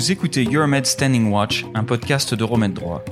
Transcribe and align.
Vous 0.00 0.12
écoutez 0.12 0.44
Euromed 0.44 0.86
Standing 0.86 1.30
Watch, 1.30 1.66
un 1.74 1.84
podcast 1.84 2.32
de 2.32 2.42
Romed 2.42 2.72
Droit. 2.72 3.04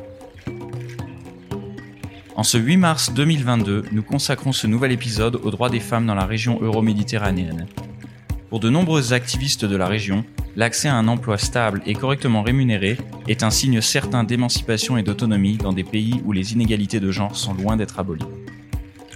En 2.35 2.42
ce 2.42 2.56
8 2.56 2.78
mars 2.78 3.13
2022, 3.13 3.85
nous 3.92 4.03
consacrons 4.03 4.53
ce 4.53 4.67
nouvel 4.67 4.92
épisode 4.92 5.37
aux 5.37 5.51
droits 5.51 5.69
des 5.69 5.81
femmes 5.81 6.06
dans 6.06 6.14
la 6.14 6.24
région 6.24 6.59
euro-méditerranéenne. 6.63 7.67
Pour 8.49 8.59
de 8.59 8.71
nombreuses 8.71 9.13
activistes 9.13 9.67
de 9.67 9.77
la 9.77 9.87
région, 9.87 10.24
l'accès 10.56 10.88
à 10.88 10.95
un 10.95 11.09
emploi 11.09 11.37
stable 11.37 11.82
et 11.85 11.92
correctement 11.92 12.42
rémunéré 12.42 12.96
est 13.28 13.42
un 13.42 13.50
signe 13.50 13.82
certain 13.82 14.24
d'émancipation 14.24 14.96
et 14.96 15.03
d'autonomie 15.03 15.59
dans 15.59 15.74
des 15.74 15.85
pays 15.85 16.23
où 16.24 16.32
les 16.32 16.55
inégalités 16.55 17.00
de 17.00 17.10
genre 17.10 17.36
sont 17.36 17.52
loin 17.52 17.77
d'être 17.77 17.98
abolies. 17.98 18.24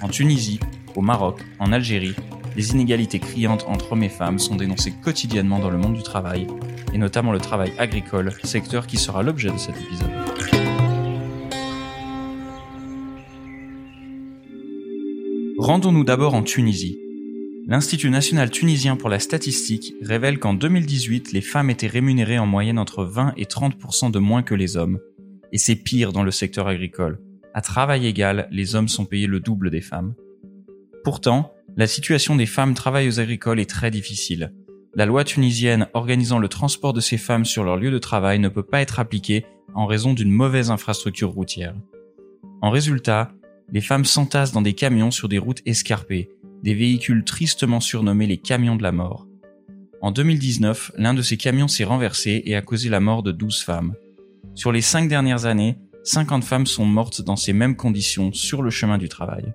En 0.03 0.09
Tunisie, 0.09 0.61
au 0.95 1.01
Maroc, 1.01 1.41
en 1.59 1.73
Algérie, 1.73 2.17
les 2.57 2.73
inégalités 2.73 3.19
criantes 3.19 3.65
entre 3.69 3.93
hommes 3.93 4.03
et 4.03 4.09
femmes 4.09 4.39
sont 4.39 4.57
dénoncées 4.57 4.93
quotidiennement 4.93 5.59
dans 5.59 5.71
le 5.71 5.79
monde 5.79 5.95
du 5.95 6.03
travail, 6.03 6.47
et 6.93 6.99
notamment 6.99 7.33
le 7.33 7.39
travail 7.39 7.73
agricole, 7.79 8.33
secteur 8.45 8.87
qui 8.87 8.97
sera 8.97 9.23
l'objet 9.23 9.51
de 9.51 9.59
cet 9.59 9.77
épisode. 9.81 10.11
Rendons-nous 15.59 16.05
d'abord 16.05 16.35
en 16.35 16.43
Tunisie. 16.43 16.99
L'Institut 17.69 18.11
national 18.11 18.51
tunisien 18.51 18.97
pour 18.97 19.09
la 19.09 19.21
statistique 19.21 19.95
révèle 20.03 20.41
qu'en 20.41 20.55
2018, 20.55 21.33
les 21.33 21.41
femmes 21.41 21.71
étaient 21.71 21.87
rémunérées 21.87 22.41
en 22.41 22.47
moyenne 22.47 22.79
entre 22.79 23.05
20 23.05 23.35
et 23.37 23.45
30% 23.45 24.11
de 24.11 24.19
moins 24.19 24.43
que 24.43 24.57
les 24.57 24.77
hommes. 24.77 24.99
Et 25.53 25.59
c'est 25.59 25.77
pire 25.77 26.13
dans 26.13 26.25
le 26.25 26.33
secteur 26.33 26.67
agricole. 26.67 27.21
À 27.55 27.61
travail 27.61 28.07
égal, 28.07 28.49
les 28.51 28.75
hommes 28.75 28.89
sont 28.89 29.05
payés 29.05 29.29
le 29.29 29.39
double 29.39 29.71
des 29.71 29.81
femmes. 29.81 30.15
Pourtant, 31.05 31.53
la 31.77 31.87
situation 31.87 32.37
des 32.37 32.47
femmes 32.47 32.75
travailleuses 32.75 33.21
agricoles 33.21 33.61
est 33.61 33.71
très 33.71 33.91
difficile. 33.91 34.53
La 34.95 35.07
loi 35.07 35.25
tunisienne 35.25 35.89
organisant 35.95 36.39
le 36.39 36.49
transport 36.49 36.93
de 36.93 37.01
ces 37.01 37.17
femmes 37.17 37.47
sur 37.47 37.65
leur 37.65 37.77
lieu 37.77 37.91
de 37.91 37.99
travail 37.99 38.39
ne 38.39 38.49
peut 38.49 38.63
pas 38.63 38.83
être 38.83 39.01
appliquée 39.01 39.47
en 39.75 39.87
raison 39.87 40.13
d'une 40.13 40.31
mauvaise 40.31 40.71
infrastructure 40.71 41.31
routière. 41.31 41.75
En 42.61 42.71
résultat, 42.71 43.33
les 43.71 43.81
femmes 43.81 44.05
s'entassent 44.05 44.53
dans 44.53 44.61
des 44.61 44.75
camions 44.75 45.11
sur 45.11 45.31
des 45.31 45.39
routes 45.39 45.63
escarpées, 45.65 46.29
des 46.63 46.75
véhicules 46.75 47.25
tristement 47.25 47.81
surnommés 47.81 48.27
les 48.27 48.37
camions 48.37 48.77
de 48.77 48.83
la 48.83 48.93
mort. 48.93 49.27
En 50.03 50.11
2019, 50.11 50.93
l'un 50.99 51.15
de 51.15 51.23
ces 51.23 51.39
camions 51.39 51.69
s'est 51.69 51.85
renversé 51.85 52.43
et 52.45 52.55
a 52.55 52.61
causé 52.61 52.91
la 52.91 53.01
mort 53.01 53.23
de 53.23 53.33
12 53.33 53.63
femmes. 53.63 53.95
Sur 54.55 54.73
les 54.73 54.83
cinq 54.83 55.09
dernières 55.09 55.47
années, 55.47 55.79
50 56.05 56.45
femmes 56.45 56.67
sont 56.67 56.85
mortes 56.85 57.23
dans 57.23 57.37
ces 57.37 57.55
mêmes 57.55 57.77
conditions 57.77 58.33
sur 58.33 58.61
le 58.61 58.71
chemin 58.71 58.99
du 58.99 59.09
travail. 59.09 59.55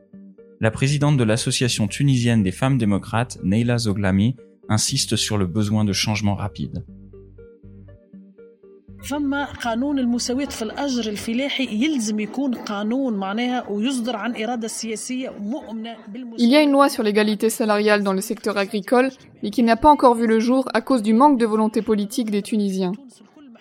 La 0.59 0.71
présidente 0.71 1.17
de 1.17 1.23
l'association 1.23 1.87
tunisienne 1.87 2.41
des 2.41 2.51
femmes 2.51 2.79
démocrates, 2.79 3.37
Neila 3.43 3.77
Zoglami, 3.77 4.35
insiste 4.67 5.15
sur 5.15 5.37
le 5.37 5.45
besoin 5.45 5.85
de 5.85 5.93
changements 5.93 6.33
rapides. 6.33 6.83
Il 16.37 16.49
y 16.49 16.55
a 16.55 16.61
une 16.61 16.71
loi 16.71 16.89
sur 16.89 17.03
l'égalité 17.03 17.49
salariale 17.51 18.03
dans 18.03 18.13
le 18.13 18.21
secteur 18.21 18.57
agricole, 18.57 19.11
mais 19.43 19.51
qui 19.51 19.61
n'a 19.61 19.75
pas 19.75 19.91
encore 19.91 20.15
vu 20.15 20.25
le 20.25 20.39
jour 20.39 20.67
à 20.73 20.81
cause 20.81 21.03
du 21.03 21.13
manque 21.13 21.37
de 21.39 21.45
volonté 21.45 21.83
politique 21.83 22.31
des 22.31 22.41
Tunisiens. 22.41 22.93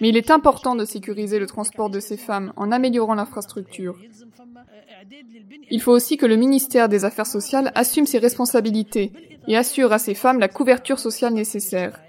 Mais 0.00 0.08
il 0.08 0.16
est 0.16 0.30
important 0.30 0.74
de 0.76 0.86
sécuriser 0.86 1.38
le 1.38 1.46
transport 1.46 1.90
de 1.90 2.00
ces 2.00 2.16
femmes 2.16 2.54
en 2.56 2.72
améliorant 2.72 3.14
l'infrastructure. 3.14 3.96
Il 5.70 5.80
faut 5.80 5.92
aussi 5.92 6.16
que 6.16 6.26
le 6.26 6.36
ministère 6.36 6.88
des 6.88 7.04
Affaires 7.04 7.26
sociales 7.26 7.72
assume 7.74 8.06
ses 8.06 8.18
responsabilités 8.18 9.12
et 9.48 9.56
assure 9.56 9.92
à 9.92 9.98
ces 9.98 10.14
femmes 10.14 10.38
la 10.38 10.48
couverture 10.48 10.98
sociale 10.98 11.34
nécessaire. 11.34 12.00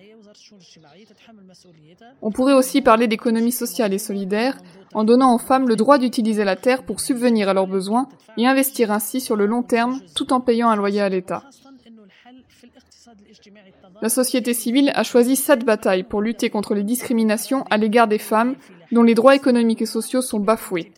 On 2.21 2.31
pourrait 2.31 2.53
aussi 2.53 2.81
parler 2.81 3.07
d'économie 3.07 3.51
sociale 3.51 3.93
et 3.93 3.97
solidaire 3.97 4.57
en 4.93 5.03
donnant 5.03 5.35
aux 5.35 5.39
femmes 5.39 5.67
le 5.67 5.75
droit 5.75 5.97
d'utiliser 5.97 6.43
la 6.43 6.55
terre 6.55 6.83
pour 6.83 6.99
subvenir 6.99 7.49
à 7.49 7.53
leurs 7.53 7.67
besoins 7.67 8.07
et 8.37 8.47
investir 8.47 8.91
ainsi 8.91 9.19
sur 9.21 9.35
le 9.35 9.45
long 9.45 9.63
terme 9.63 9.99
tout 10.15 10.33
en 10.33 10.41
payant 10.41 10.69
un 10.69 10.75
loyer 10.75 11.01
à 11.01 11.09
l'État. 11.09 11.43
La 14.01 14.09
société 14.09 14.53
civile 14.53 14.91
a 14.93 15.03
choisi 15.03 15.35
cette 15.35 15.65
bataille 15.65 16.03
pour 16.03 16.21
lutter 16.21 16.49
contre 16.49 16.75
les 16.75 16.83
discriminations 16.83 17.63
à 17.69 17.77
l'égard 17.77 18.07
des 18.07 18.19
femmes 18.19 18.55
dont 18.91 19.03
les 19.03 19.15
droits 19.15 19.35
économiques 19.35 19.81
et 19.81 19.87
sociaux 19.87 20.21
sont 20.21 20.39
bafoués. 20.39 20.91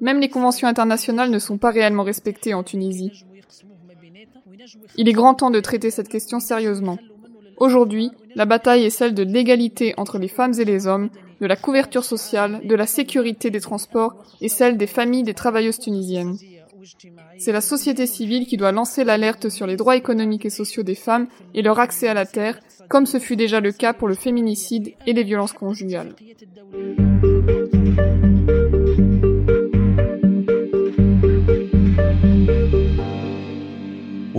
Même 0.00 0.20
les 0.20 0.28
conventions 0.28 0.68
internationales 0.68 1.30
ne 1.30 1.38
sont 1.38 1.58
pas 1.58 1.70
réellement 1.70 2.02
respectées 2.02 2.54
en 2.54 2.62
Tunisie. 2.62 3.24
Il 4.96 5.08
est 5.08 5.12
grand 5.12 5.34
temps 5.34 5.50
de 5.50 5.60
traiter 5.60 5.90
cette 5.90 6.08
question 6.08 6.40
sérieusement. 6.40 6.98
Aujourd'hui, 7.56 8.10
la 8.34 8.46
bataille 8.46 8.84
est 8.84 8.90
celle 8.90 9.14
de 9.14 9.22
l'égalité 9.22 9.94
entre 9.96 10.18
les 10.18 10.28
femmes 10.28 10.54
et 10.58 10.64
les 10.64 10.86
hommes, 10.86 11.10
de 11.40 11.46
la 11.46 11.56
couverture 11.56 12.04
sociale, 12.04 12.60
de 12.64 12.74
la 12.74 12.86
sécurité 12.86 13.50
des 13.50 13.60
transports 13.60 14.16
et 14.40 14.48
celle 14.48 14.76
des 14.76 14.86
familles 14.86 15.22
des 15.22 15.34
travailleuses 15.34 15.78
tunisiennes. 15.78 16.36
C'est 17.38 17.52
la 17.52 17.60
société 17.60 18.06
civile 18.06 18.46
qui 18.46 18.56
doit 18.56 18.72
lancer 18.72 19.04
l'alerte 19.04 19.48
sur 19.48 19.66
les 19.66 19.76
droits 19.76 19.96
économiques 19.96 20.46
et 20.46 20.50
sociaux 20.50 20.82
des 20.82 20.94
femmes 20.94 21.28
et 21.54 21.62
leur 21.62 21.78
accès 21.78 22.08
à 22.08 22.14
la 22.14 22.26
terre, 22.26 22.60
comme 22.88 23.06
ce 23.06 23.18
fut 23.18 23.36
déjà 23.36 23.60
le 23.60 23.72
cas 23.72 23.92
pour 23.92 24.08
le 24.08 24.14
féminicide 24.14 24.92
et 25.06 25.12
les 25.12 25.24
violences 25.24 25.52
conjugales. 25.52 26.14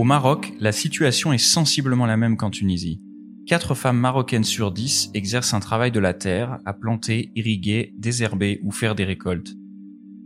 Maroc, 0.06 0.52
la 0.60 0.70
situation 0.70 1.32
est 1.32 1.38
sensiblement 1.38 2.06
la 2.06 2.16
même 2.16 2.36
qu'en 2.36 2.50
Tunisie. 2.50 3.02
Quatre 3.44 3.74
femmes 3.74 3.98
marocaines 3.98 4.44
sur 4.44 4.70
dix 4.70 5.10
exercent 5.14 5.52
un 5.52 5.58
travail 5.58 5.90
de 5.90 5.98
la 5.98 6.14
terre, 6.14 6.60
à 6.64 6.74
planter, 6.74 7.32
irriguer, 7.34 7.92
désherber 7.98 8.60
ou 8.62 8.70
faire 8.70 8.94
des 8.94 9.02
récoltes. 9.02 9.56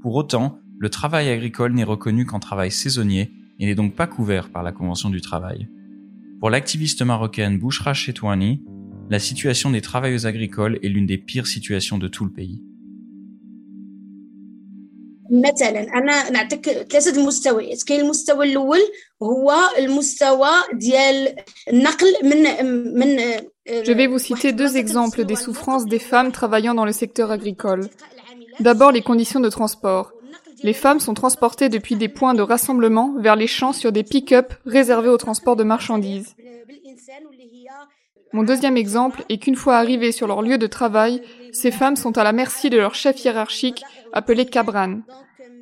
Pour 0.03 0.17
autant, 0.17 0.59
le 0.79 0.91
travail 0.91 1.31
agricole 1.31 1.73
n'est 1.73 1.83
reconnu 1.83 2.27
qu'en 2.27 2.41
travail 2.41 2.71
saisonnier 2.71 3.33
et 3.59 3.65
n'est 3.65 3.75
donc 3.75 3.97
pas 3.97 4.07
couvert 4.07 4.51
par 4.51 4.63
la 4.63 4.73
Convention 4.73 5.09
du 5.09 5.23
travail. 5.23 5.67
Pour 6.41 6.51
l'activiste 6.51 7.01
marocaine 7.01 7.59
Bouchra 7.59 7.95
Chetouani, 7.95 8.63
la 9.09 9.19
situation 9.19 9.71
des 9.71 9.81
travailleuses 9.81 10.27
agricoles 10.27 10.79
est 10.83 10.91
l'une 10.91 11.07
des 11.07 11.17
pires 11.17 11.47
situations 11.47 11.97
de 11.97 12.09
tout 12.09 12.27
le 12.27 12.33
pays. 12.33 12.63
مثلا 15.32 15.80
انا 15.80 16.30
نعطيك 16.30 16.70
ثلاثه 16.70 17.22
المستويات 17.22 17.84
كاين 17.84 18.02
المستوى 18.02 18.46
الاول 18.46 18.80
هو 19.24 19.54
المستوى 19.78 20.50
ديال 20.74 21.36
النقل 21.74 22.14
من 22.24 22.66
من 23.00 23.20
Je 23.68 23.94
vais 23.94 24.06
vous 24.06 24.20
citer 24.20 24.52
deux 24.52 24.78
exemples 24.78 25.26
des 25.26 25.36
souffrances 25.36 25.86
des 25.86 26.04
femmes 26.12 26.32
travaillant 26.32 26.76
dans 26.76 26.86
le 26.86 26.92
secteur 26.92 27.32
agricole. 27.32 27.90
D'abord 28.60 28.92
les 28.92 29.02
conditions 29.02 29.40
de 29.40 29.50
transport. 29.50 30.12
Les 30.64 30.74
femmes 30.74 31.00
sont 31.00 31.16
transportées 31.16 31.70
depuis 31.70 31.96
des 31.96 32.08
points 32.08 32.36
de 32.36 32.44
rassemblement 32.54 33.08
vers 33.20 33.36
les 33.36 33.48
champs 33.48 33.74
sur 33.74 33.92
des 33.92 34.04
pick-up 34.04 34.54
réservés 34.66 35.10
au 35.10 35.18
transport 35.18 35.56
de 35.56 35.64
marchandises. 35.64 36.36
Mon 38.33 38.45
deuxième 38.45 38.77
exemple 38.77 39.25
est 39.29 39.39
qu'une 39.39 39.57
fois 39.57 39.77
arrivées 39.77 40.13
sur 40.13 40.27
leur 40.27 40.43
lieu 40.43 40.57
de 40.57 40.67
travail, 40.67 41.21
ces 41.53 41.71
femmes 41.71 41.97
sont 41.97 42.17
à 42.17 42.25
la 42.25 42.33
merci 42.33 42.71
de 42.71 42.79
leur 42.79 42.95
chef 42.95 43.25
hiérarchique 43.25 43.83
appelé 44.13 44.47
Cabran. 44.47 45.01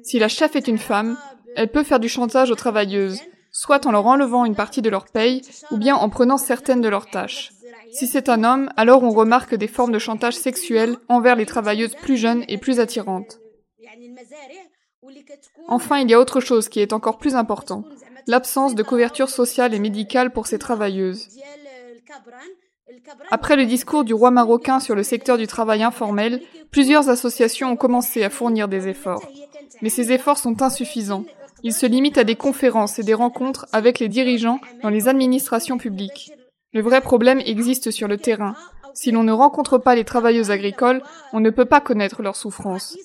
Si 0.02 0.18
la 0.18 0.28
chef 0.28 0.54
est 0.54 0.68
une 0.68 0.78
femme, 0.78 1.16
elle 1.56 1.70
peut 1.70 1.82
faire 1.82 2.00
du 2.00 2.08
chantage 2.08 2.50
aux 2.50 2.56
travailleuses, 2.56 3.20
soit 3.50 3.86
en 3.86 3.92
leur 3.92 4.06
enlevant 4.06 4.44
une 4.44 4.54
partie 4.54 4.82
de 4.82 4.90
leur 4.90 5.06
paye, 5.06 5.42
ou 5.70 5.78
bien 5.78 5.96
en 5.96 6.10
prenant 6.10 6.36
certaines 6.36 6.82
de 6.82 6.88
leurs 6.88 7.10
tâches. 7.10 7.52
Si 7.90 8.06
c'est 8.06 8.28
un 8.28 8.44
homme, 8.44 8.70
alors 8.76 9.02
on 9.02 9.10
remarque 9.10 9.54
des 9.54 9.66
formes 9.66 9.92
de 9.92 9.98
chantage 9.98 10.36
sexuel 10.36 10.96
envers 11.08 11.36
les 11.36 11.46
travailleuses 11.46 11.94
plus 11.94 12.18
jeunes 12.18 12.44
et 12.48 12.58
plus 12.58 12.80
attirantes. 12.80 13.40
Enfin, 15.68 15.98
il 15.98 16.10
y 16.10 16.14
a 16.14 16.20
autre 16.20 16.40
chose 16.40 16.68
qui 16.68 16.80
est 16.80 16.92
encore 16.92 17.18
plus 17.18 17.34
important, 17.34 17.84
l'absence 18.26 18.74
de 18.74 18.82
couverture 18.82 19.30
sociale 19.30 19.74
et 19.74 19.78
médicale 19.78 20.32
pour 20.32 20.46
ces 20.46 20.58
travailleuses. 20.58 21.28
Après 23.30 23.56
le 23.56 23.66
discours 23.66 24.04
du 24.04 24.14
roi 24.14 24.30
marocain 24.30 24.80
sur 24.80 24.94
le 24.94 25.02
secteur 25.02 25.36
du 25.36 25.46
travail 25.46 25.82
informel, 25.82 26.40
plusieurs 26.70 27.10
associations 27.10 27.72
ont 27.72 27.76
commencé 27.76 28.24
à 28.24 28.30
fournir 28.30 28.68
des 28.68 28.88
efforts. 28.88 29.22
Mais 29.82 29.90
ces 29.90 30.12
efforts 30.12 30.38
sont 30.38 30.62
insuffisants. 30.62 31.24
Ils 31.62 31.74
se 31.74 31.86
limitent 31.86 32.18
à 32.18 32.24
des 32.24 32.36
conférences 32.36 32.98
et 32.98 33.02
des 33.02 33.14
rencontres 33.14 33.66
avec 33.72 33.98
les 33.98 34.08
dirigeants 34.08 34.60
dans 34.82 34.90
les 34.90 35.08
administrations 35.08 35.76
publiques. 35.76 36.32
Le 36.72 36.82
vrai 36.82 37.00
problème 37.00 37.40
existe 37.40 37.90
sur 37.90 38.08
le 38.08 38.16
terrain. 38.16 38.54
Si 38.94 39.10
l'on 39.10 39.22
ne 39.22 39.32
rencontre 39.32 39.78
pas 39.78 39.94
les 39.94 40.04
travailleuses 40.04 40.50
agricoles, 40.50 41.02
on 41.32 41.40
ne 41.40 41.50
peut 41.50 41.64
pas 41.64 41.80
connaître 41.80 42.22
leurs 42.22 42.36
souffrances. 42.36 42.96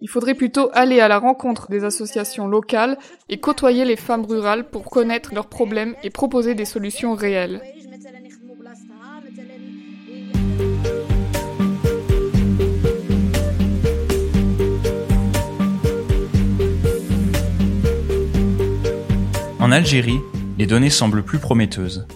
Il 0.00 0.08
faudrait 0.08 0.34
plutôt 0.34 0.70
aller 0.72 1.00
à 1.00 1.08
la 1.08 1.18
rencontre 1.18 1.68
des 1.68 1.84
associations 1.84 2.48
locales 2.48 2.98
et 3.28 3.40
côtoyer 3.40 3.84
les 3.84 3.96
femmes 3.96 4.24
rurales 4.24 4.68
pour 4.68 4.84
connaître 4.84 5.34
leurs 5.34 5.48
problèmes 5.48 5.94
et 6.02 6.10
proposer 6.10 6.54
des 6.54 6.64
solutions 6.64 7.14
réelles. 7.14 7.62
En 19.72 19.76
Algérie, 19.76 20.20
les 20.58 20.66
données 20.66 20.90
semblent 20.90 21.22
plus 21.22 21.38
prometteuses. 21.38 22.06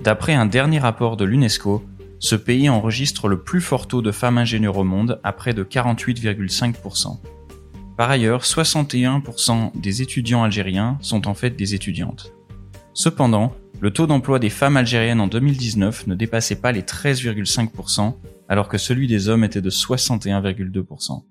D'après 0.00 0.32
un 0.32 0.46
dernier 0.46 0.78
rapport 0.78 1.18
de 1.18 1.26
l'UNESCO, 1.26 1.84
Ce 2.18 2.34
pays 2.34 2.70
enregistre 2.70 3.28
le 3.28 3.42
plus 3.42 3.60
fort 3.60 3.86
taux 3.86 4.00
de 4.00 4.12
femmes 4.12 4.38
ingénieurs 4.38 4.78
au 4.78 4.84
monde 4.84 5.20
à 5.22 5.34
près 5.34 5.52
de 5.52 5.62
48,5%. 5.62 7.20
Par 7.98 8.08
ailleurs, 8.08 8.44
61% 8.44 9.78
des 9.78 10.00
étudiants 10.00 10.42
algériens 10.42 10.96
sont 11.02 11.28
en 11.28 11.34
fait 11.34 11.50
des 11.50 11.74
étudiantes. 11.74 12.32
Cependant, 12.94 13.52
le 13.82 13.90
taux 13.90 14.06
d'emploi 14.06 14.38
des 14.38 14.48
femmes 14.48 14.78
algériennes 14.78 15.20
en 15.20 15.26
2019 15.26 16.06
ne 16.06 16.14
dépassait 16.14 16.62
pas 16.62 16.72
les 16.72 16.80
13,5%, 16.80 18.14
alors 18.48 18.68
que 18.70 18.78
celui 18.78 19.06
des 19.06 19.28
hommes 19.28 19.44
était 19.44 19.60
de 19.60 19.68
61,2%. 19.68 21.24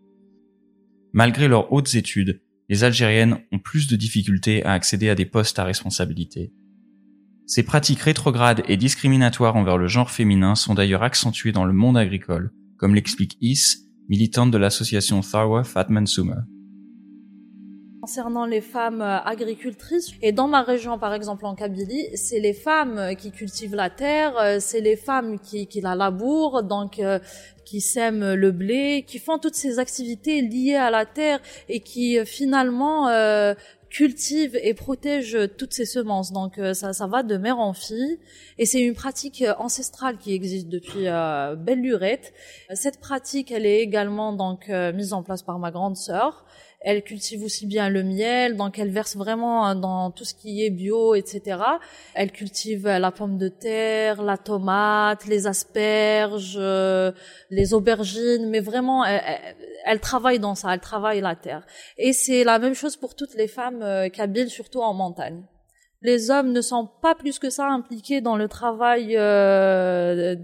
Malgré 1.14 1.48
leurs 1.48 1.74
hautes 1.74 1.96
études, 1.96 2.40
les 2.72 2.86
Algériennes 2.86 3.38
ont 3.52 3.60
plus 3.60 3.88
de 3.88 3.98
difficultés 3.98 4.64
à 4.64 4.72
accéder 4.72 5.10
à 5.10 5.16
des 5.16 5.26
postes 5.26 5.60
à 5.60 5.66
responsabilité. 5.66 6.54
Ces 7.46 7.64
pratiques 7.64 8.00
rétrogrades 8.00 8.64
et 8.70 8.78
discriminatoires 8.78 9.58
envers 9.58 9.78
le 9.78 9.90
genre 9.90 10.10
féminin 10.10 10.56
sont 10.56 10.74
d'ailleurs 10.74 11.04
accentuées 11.04 11.52
dans 11.52 11.66
le 11.66 11.74
monde 11.74 11.98
agricole, 11.98 12.54
comme 12.78 12.96
l'explique 12.96 13.38
Is, 13.42 13.90
militante 14.08 14.52
de 14.52 14.58
l'association 14.58 15.20
Tharwa 15.20 15.66
Fatman 15.66 16.08
Sumer. 16.08 16.44
Concernant 18.02 18.48
les 18.48 18.62
femmes 18.62 19.04
euh, 19.04 19.20
agricultrices, 19.20 20.14
et 20.24 20.32
dans 20.32 20.48
ma 20.48 20.64
région 20.64 20.98
par 20.98 21.14
exemple 21.14 21.46
en 21.46 21.54
Kabylie, 21.54 22.18
c'est 22.18 22.40
les 22.40 22.54
femmes 22.54 22.98
euh, 22.98 23.14
qui 23.14 23.30
cultivent 23.30 23.76
la 23.76 23.92
terre, 23.92 24.36
euh, 24.40 24.58
c'est 24.60 24.82
les 24.82 24.96
femmes 24.96 25.40
qui, 25.40 25.68
qui 25.68 25.82
la 25.82 25.94
labourent, 25.94 26.64
donc 26.64 27.00
qui 27.64 27.80
sèment 27.80 28.34
le 28.34 28.52
blé, 28.52 29.06
qui 29.06 29.20
font 29.20 29.38
toutes 29.38 29.54
ces 29.54 29.78
activités 29.78 30.42
liées 30.42 30.74
à 30.74 30.90
la 30.90 31.06
terre 31.06 31.40
et 31.70 31.82
qui 31.82 32.18
finalement 32.26 33.08
cultivent 33.90 34.58
et 34.62 34.74
protègent 34.74 35.50
toutes 35.58 35.74
ces 35.74 35.86
semences. 35.86 36.32
Donc 36.32 36.60
ça, 36.74 36.94
ça 36.94 37.08
va 37.08 37.24
de 37.24 37.38
mère 37.38 37.60
en 37.60 37.74
fille 37.74 38.20
et 38.58 38.66
c'est 38.66 38.82
une 38.82 38.94
pratique 38.96 39.44
ancestrale 39.60 40.18
qui 40.18 40.34
existe 40.34 40.68
depuis 40.68 41.06
belle 41.58 41.82
lurette. 41.82 42.34
Cette 42.74 43.00
pratique, 43.00 43.52
elle 43.52 43.66
est 43.66 43.80
également 43.80 44.34
donc 44.34 44.68
mise 44.70 45.14
en 45.14 45.24
place 45.24 45.44
par 45.44 45.60
ma 45.60 45.72
grande 45.72 45.96
sœur. 45.96 46.46
Elle 46.84 47.04
cultive 47.04 47.44
aussi 47.44 47.68
bien 47.68 47.90
le 47.90 48.02
miel, 48.02 48.58
donc 48.58 48.80
elle 48.80 48.90
verse 48.90 49.16
vraiment 49.16 49.66
hein, 49.66 49.76
dans 49.76 50.10
tout 50.10 50.26
ce 50.26 50.34
qui 50.34 50.66
est 50.66 50.72
bio, 50.72 51.14
etc. 51.14 51.60
Elle 52.16 52.32
cultive 52.32 52.88
la 52.88 53.12
pomme 53.12 53.38
de 53.38 53.50
terre, 53.50 54.24
la 54.24 54.38
tomate, 54.38 55.26
les 55.28 55.46
asperges, 55.46 56.58
euh, 56.60 57.12
les 57.52 57.76
aubergines, 57.76 58.50
mais 58.50 58.62
vraiment, 58.62 59.06
elle, 59.06 60.00
travaille 60.00 60.40
dans 60.40 60.56
ça, 60.56 60.74
elle 60.74 60.80
travaille 60.80 61.22
la 61.22 61.36
terre. 61.36 61.66
Et 61.98 62.14
c'est 62.14 62.44
la 62.44 62.58
même 62.58 62.74
chose 62.74 62.98
pour 62.98 63.16
toutes 63.16 63.36
les 63.36 63.48
femmes 63.48 63.84
euh, 63.84 64.10
kabyles, 64.10 64.50
surtout 64.50 64.82
en 64.82 64.94
montagne 64.94 65.44
les 66.02 66.32
hommes 66.32 66.52
ne 66.52 66.62
sont 66.62 66.90
pas 67.02 67.14
plus 67.14 67.38
que 67.38 67.50
ça 67.50 67.68
impliqués 67.68 68.22
dans 68.22 68.36
le 68.36 68.48
travail. 68.48 69.16
Euh, 69.18 70.36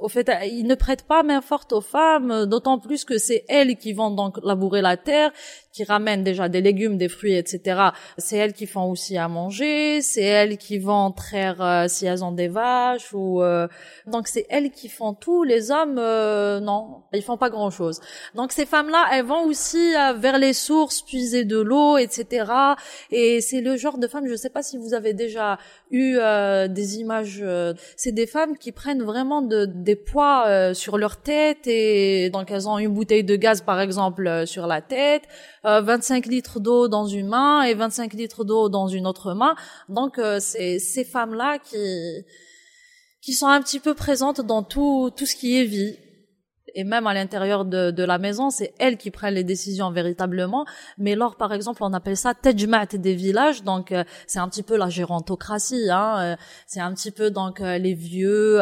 au 0.00 0.08
fait, 0.08 0.30
ils 0.50 0.66
ne 0.66 0.74
prêtent 0.74 1.06
pas 1.06 1.22
main 1.22 1.40
forte 1.42 1.72
aux 1.72 1.80
femmes, 1.82 2.46
d'autant 2.46 2.78
plus 2.78 3.04
que 3.04 3.18
c'est 3.18 3.44
elles 3.48 3.76
qui 3.76 3.92
vont 3.92 4.10
donc 4.10 4.38
labourer 4.42 4.80
la 4.80 4.96
terre, 4.96 5.30
qui 5.72 5.84
ramènent 5.84 6.22
déjà 6.22 6.48
des 6.48 6.60
légumes, 6.60 6.96
des 6.96 7.08
fruits, 7.08 7.34
etc. 7.34 7.90
C'est 8.18 8.36
elles 8.36 8.52
qui 8.52 8.66
font 8.66 8.90
aussi 8.90 9.16
à 9.16 9.28
manger, 9.28 10.00
c'est 10.02 10.22
elles 10.22 10.58
qui 10.58 10.78
vont 10.78 11.10
traire 11.12 11.60
euh, 11.62 11.86
si 11.88 12.06
elles 12.06 12.24
ont 12.24 12.32
des 12.32 12.48
vaches 12.48 13.12
ou 13.12 13.42
euh, 13.42 13.66
donc 14.06 14.28
c'est 14.28 14.46
elles 14.48 14.70
qui 14.70 14.88
font 14.88 15.14
tout. 15.14 15.44
Les 15.44 15.70
hommes, 15.70 15.98
euh, 15.98 16.60
non, 16.60 17.02
ils 17.12 17.22
font 17.22 17.38
pas 17.38 17.50
grand 17.50 17.70
chose. 17.70 18.00
Donc 18.34 18.52
ces 18.52 18.66
femmes-là, 18.66 19.06
elles 19.12 19.24
vont 19.24 19.44
aussi 19.44 19.92
vers 20.16 20.38
les 20.38 20.52
sources 20.52 21.02
puiser 21.02 21.44
de 21.44 21.58
l'eau, 21.58 21.96
etc. 21.96 22.50
Et 23.10 23.40
c'est 23.40 23.60
le 23.60 23.76
genre 23.76 23.98
de 23.98 24.06
femmes. 24.06 24.26
Je 24.26 24.36
sais 24.36 24.50
pas 24.50 24.62
si 24.62 24.76
vous 24.76 24.94
avez 24.94 25.01
déjà 25.02 25.58
eu 25.90 26.18
des 26.68 26.98
images. 26.98 27.44
c'est 27.96 28.12
des 28.12 28.26
femmes 28.26 28.56
qui 28.56 28.72
prennent 28.72 29.02
vraiment 29.02 29.42
de, 29.42 29.66
des 29.66 29.96
poids 29.96 30.72
sur 30.74 30.98
leur 30.98 31.16
tête 31.16 31.66
et 31.66 32.30
donc 32.30 32.50
elles 32.50 32.68
ont 32.68 32.78
une 32.78 32.92
bouteille 32.94 33.24
de 33.24 33.36
gaz 33.36 33.60
par 33.60 33.80
exemple 33.80 34.46
sur 34.46 34.66
la 34.66 34.80
tête. 34.80 35.22
25 35.64 36.26
euh, 36.26 36.30
litres 36.30 36.60
d'eau 36.60 36.88
dans 36.88 37.06
une 37.06 37.28
main 37.28 37.62
et 37.62 37.74
25 37.74 38.12
litres 38.14 38.44
d'eau 38.44 38.68
dans 38.68 38.88
une 38.88 39.06
autre 39.06 39.34
main. 39.34 39.54
Donc 39.88 40.18
euh, 40.18 40.38
c'est 40.40 40.78
ces 40.78 41.04
femmes-là 41.04 41.58
qui 41.58 42.24
qui 43.20 43.34
sont 43.34 43.46
un 43.46 43.62
petit 43.62 43.78
peu 43.78 43.94
présentes 43.94 44.40
dans 44.40 44.62
tout 44.62 45.10
tout 45.16 45.26
ce 45.26 45.36
qui 45.36 45.58
est 45.58 45.64
vie 45.64 45.96
et 46.74 46.84
même 46.84 47.06
à 47.06 47.14
l'intérieur 47.14 47.64
de, 47.64 47.90
de, 47.90 48.02
la 48.02 48.18
maison, 48.18 48.50
c'est 48.50 48.74
elles 48.78 48.96
qui 48.96 49.10
prennent 49.10 49.34
les 49.34 49.44
décisions 49.44 49.90
véritablement. 49.90 50.64
Mais 50.98 51.14
lors, 51.14 51.36
par 51.36 51.52
exemple, 51.52 51.82
on 51.82 51.92
appelle 51.92 52.16
ça 52.16 52.34
tejmat 52.34 52.86
des 52.86 53.14
villages, 53.14 53.62
donc 53.62 53.92
euh, 53.92 54.04
c'est 54.26 54.38
un 54.38 54.48
petit 54.48 54.62
peu 54.62 54.76
la 54.76 54.88
gérontocratie, 54.88 55.90
hein, 55.90 56.16
euh, 56.20 56.36
c'est 56.66 56.80
un 56.80 56.92
petit 56.94 57.10
peu 57.10 57.30
donc 57.30 57.60
euh, 57.60 57.78
les 57.78 57.94
vieux 57.94 58.58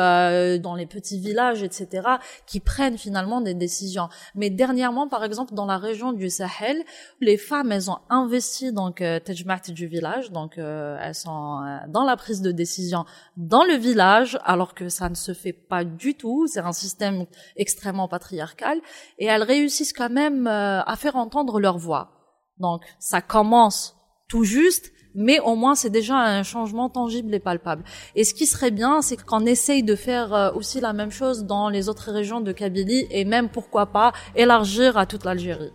dans 0.59 0.75
les 0.75 0.87
petits 0.87 1.19
villages, 1.19 1.63
etc., 1.63 2.07
qui 2.47 2.61
prennent 2.61 2.99
finalement 2.99 3.41
des 3.41 3.55
décisions. 3.55 4.09
Mais 4.35 4.51
dernièrement, 4.51 5.09
par 5.09 5.25
exemple, 5.25 5.55
dans 5.55 5.67
la 5.67 5.79
région 5.79 6.13
du 6.13 6.31
Sahel, 6.31 6.83
les 7.21 7.37
femmes, 7.37 7.73
elles 7.73 7.91
ont 7.91 7.99
investi 8.09 8.73
donc 8.73 8.97
tejmat 8.97 9.61
du 9.69 9.87
village, 9.87 10.31
donc 10.31 10.59
elles 10.59 11.15
sont 11.15 11.61
dans 11.89 12.05
la 12.05 12.17
prise 12.17 12.41
de 12.41 12.53
décision 12.53 13.05
dans 13.37 13.65
le 13.65 13.75
village, 13.75 14.39
alors 14.45 14.75
que 14.75 14.89
ça 14.89 15.09
ne 15.09 15.15
se 15.15 15.33
fait 15.33 15.53
pas 15.53 15.85
du 15.85 16.15
tout. 16.15 16.47
C'est 16.47 16.61
un 16.61 16.73
système 16.73 17.27
extrêmement 17.57 18.00
patriarcales, 18.09 18.81
et 19.19 19.27
elles 19.27 19.43
réussissent 19.43 19.93
quand 19.93 20.11
même 20.11 20.47
euh, 20.47 20.83
à 20.83 20.97
faire 20.97 21.17
entendre 21.17 21.61
leur 21.61 21.79
voix. 21.79 22.11
Donc 22.59 22.83
ça 22.99 23.21
commence 23.21 23.97
tout 24.29 24.45
juste, 24.45 24.93
mais 25.15 25.41
au 25.41 25.57
moins 25.57 25.75
c'est 25.75 25.91
déjà 25.91 26.17
un 26.17 26.43
changement 26.43 26.89
tangible 26.89 27.35
et 27.35 27.41
palpable. 27.41 27.85
Et 28.15 28.25
ce 28.25 28.35
qui 28.35 28.47
serait 28.47 28.71
bien, 28.71 29.03
c'est 29.03 29.17
qu'on 29.17 29.47
essaye 29.47 29.83
de 29.83 29.97
faire 29.97 30.33
euh, 30.35 30.53
aussi 30.53 30.81
la 30.81 30.93
même 30.93 31.11
chose 31.11 31.45
dans 31.45 31.69
les 31.69 31.89
autres 31.89 32.13
régions 32.13 32.41
de 32.41 32.53
Kabylie 32.53 33.07
et 33.11 33.25
même 33.25 33.49
pourquoi 33.49 33.87
pas 33.87 34.13
élargir 34.37 34.97
à 34.97 35.07
toute 35.07 35.25
l'Algérie. 35.25 35.73